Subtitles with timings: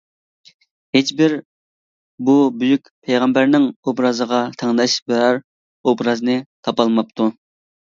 [0.97, 1.35] ھېچبىر
[2.29, 5.41] بۇ بۈيۈك پەيغەمبەرنىڭ ئوبرازىغا تەڭداش بىرەر
[5.93, 7.33] ئوبرازنى تاپالماپتۇ.